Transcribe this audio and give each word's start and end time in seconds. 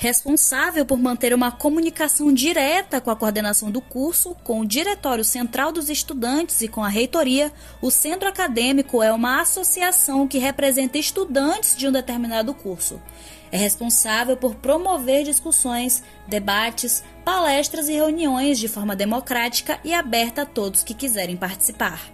responsável 0.00 0.86
por 0.86 0.98
manter 0.98 1.34
uma 1.34 1.52
comunicação 1.52 2.32
direta 2.32 3.02
com 3.02 3.10
a 3.10 3.16
coordenação 3.16 3.70
do 3.70 3.82
curso, 3.82 4.34
com 4.42 4.60
o 4.60 4.66
Diretório 4.66 5.22
Central 5.22 5.70
dos 5.70 5.90
Estudantes 5.90 6.62
e 6.62 6.68
com 6.68 6.82
a 6.82 6.88
reitoria, 6.88 7.52
o 7.82 7.90
centro 7.90 8.26
acadêmico 8.26 9.02
é 9.02 9.12
uma 9.12 9.42
associação 9.42 10.26
que 10.26 10.38
representa 10.38 10.96
estudantes 10.96 11.76
de 11.76 11.86
um 11.86 11.92
determinado 11.92 12.54
curso. 12.54 12.98
É 13.52 13.58
responsável 13.58 14.38
por 14.38 14.54
promover 14.54 15.22
discussões, 15.22 16.02
debates, 16.26 17.04
palestras 17.22 17.86
e 17.90 17.92
reuniões 17.92 18.58
de 18.58 18.68
forma 18.68 18.96
democrática 18.96 19.78
e 19.84 19.92
aberta 19.92 20.42
a 20.42 20.46
todos 20.46 20.82
que 20.82 20.94
quiserem 20.94 21.36
participar. 21.36 22.10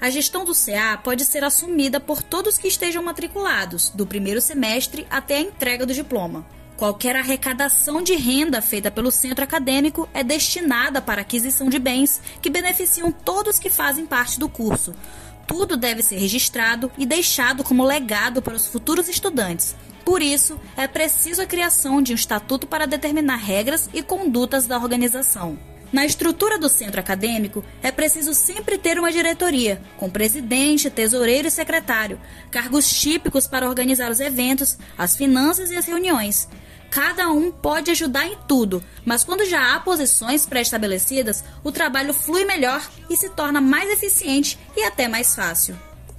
A 0.00 0.08
gestão 0.08 0.42
do 0.42 0.54
CA 0.54 0.96
pode 0.96 1.26
ser 1.26 1.44
assumida 1.44 2.00
por 2.00 2.22
todos 2.22 2.56
que 2.56 2.68
estejam 2.68 3.02
matriculados, 3.02 3.90
do 3.90 4.06
primeiro 4.06 4.40
semestre 4.40 5.06
até 5.10 5.36
a 5.36 5.40
entrega 5.42 5.84
do 5.84 5.92
diploma. 5.92 6.46
Qualquer 6.76 7.16
arrecadação 7.16 8.02
de 8.02 8.14
renda 8.14 8.60
feita 8.60 8.90
pelo 8.90 9.10
centro 9.10 9.42
acadêmico 9.42 10.06
é 10.12 10.22
destinada 10.22 11.00
para 11.00 11.22
aquisição 11.22 11.70
de 11.70 11.78
bens 11.78 12.20
que 12.42 12.50
beneficiam 12.50 13.10
todos 13.10 13.58
que 13.58 13.70
fazem 13.70 14.04
parte 14.04 14.38
do 14.38 14.46
curso. 14.46 14.94
Tudo 15.46 15.74
deve 15.74 16.02
ser 16.02 16.18
registrado 16.18 16.92
e 16.98 17.06
deixado 17.06 17.64
como 17.64 17.82
legado 17.82 18.42
para 18.42 18.54
os 18.54 18.66
futuros 18.66 19.08
estudantes. 19.08 19.74
Por 20.04 20.20
isso, 20.20 20.60
é 20.76 20.86
preciso 20.86 21.40
a 21.40 21.46
criação 21.46 22.02
de 22.02 22.12
um 22.12 22.14
estatuto 22.14 22.66
para 22.66 22.86
determinar 22.86 23.36
regras 23.36 23.88
e 23.94 24.02
condutas 24.02 24.66
da 24.66 24.76
organização. 24.76 25.58
Na 25.90 26.04
estrutura 26.04 26.58
do 26.58 26.68
centro 26.68 27.00
acadêmico, 27.00 27.64
é 27.82 27.90
preciso 27.90 28.34
sempre 28.34 28.76
ter 28.76 28.98
uma 28.98 29.10
diretoria, 29.10 29.80
com 29.96 30.10
presidente, 30.10 30.90
tesoureiro 30.90 31.48
e 31.48 31.50
secretário, 31.50 32.20
cargos 32.50 32.90
típicos 32.90 33.46
para 33.46 33.68
organizar 33.68 34.10
os 34.10 34.20
eventos, 34.20 34.76
as 34.98 35.16
finanças 35.16 35.70
e 35.70 35.76
as 35.76 35.86
reuniões. 35.86 36.48
Cada 36.90 37.28
um 37.28 37.50
pode 37.50 37.90
ajudar 37.90 38.26
em 38.26 38.36
tudo, 38.48 38.82
mas 39.04 39.24
quando 39.24 39.44
já 39.44 39.74
há 39.74 39.80
posições 39.80 40.46
pré-estabelecidas, 40.46 41.44
o 41.62 41.70
trabalho 41.70 42.14
flui 42.14 42.44
melhor 42.44 42.82
e 43.10 43.16
se 43.16 43.28
torna 43.30 43.60
mais 43.60 43.90
eficiente 43.90 44.58
e 44.76 44.82
até 44.82 45.08
mais 45.08 45.34
fácil. 45.34 45.76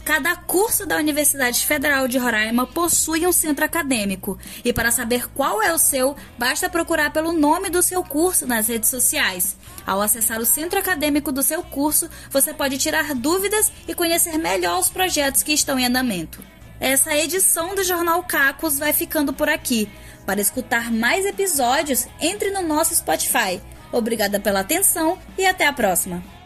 Cada 0.08 0.38
curso 0.38 0.86
da 0.86 0.96
Universidade 0.96 1.66
Federal 1.66 2.08
de 2.08 2.18
Roraima 2.18 2.66
possui 2.66 3.28
um 3.28 3.34
centro 3.34 3.66
acadêmico, 3.66 4.40
e 4.64 4.72
para 4.72 4.90
saber 4.90 5.28
qual 5.32 5.62
é 5.62 5.74
o 5.74 5.78
seu, 5.78 6.16
basta 6.38 6.70
procurar 6.70 7.12
pelo 7.12 7.34
nome 7.34 7.70
do 7.70 7.82
seu 7.82 8.02
curso 8.02 8.48
nas 8.48 8.70
redes 8.70 8.90
sociais. 8.90 9.58
Ao 9.86 10.02
acessar 10.02 10.40
o 10.40 10.46
centro 10.46 10.80
acadêmico 10.80 11.30
do 11.30 11.44
seu 11.44 11.62
curso, 11.62 12.10
você 12.32 12.54
pode 12.54 12.78
tirar 12.78 13.14
dúvidas 13.14 13.70
e 13.86 13.94
conhecer 13.94 14.38
melhor 14.38 14.80
os 14.80 14.90
projetos 14.90 15.44
que 15.44 15.52
estão 15.52 15.78
em 15.78 15.86
andamento. 15.86 16.42
Essa 16.80 17.16
edição 17.16 17.74
do 17.74 17.84
Jornal 17.84 18.24
Cacos 18.24 18.78
vai 18.78 18.94
ficando 18.94 19.34
por 19.34 19.50
aqui. 19.50 19.90
Para 20.26 20.42
escutar 20.42 20.92
mais 20.92 21.26
episódios, 21.26 22.08
entre 22.20 22.52
no 22.52 22.62
nosso 22.62 22.94
Spotify. 22.94 23.62
Obrigada 23.92 24.40
pela 24.40 24.60
atenção 24.60 25.18
e 25.38 25.46
até 25.46 25.66
a 25.66 25.74
próxima! 25.74 26.37